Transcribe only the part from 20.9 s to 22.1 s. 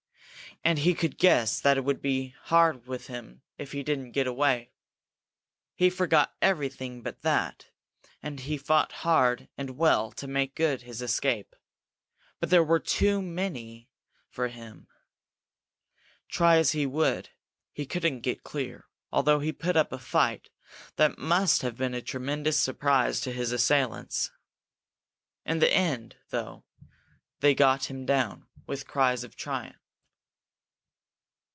that must have been a